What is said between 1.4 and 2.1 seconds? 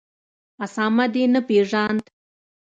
پېژاند